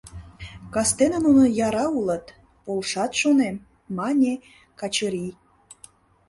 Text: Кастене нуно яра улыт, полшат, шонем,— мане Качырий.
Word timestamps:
Кастене 0.73 1.17
нуно 1.25 1.43
яра 1.67 1.85
улыт, 1.97 2.25
полшат, 2.63 3.11
шонем,— 3.21 3.55
мане 3.97 4.33
Качырий. 4.79 5.33